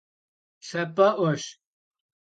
[0.67, 1.43] Lhap'e'ueş.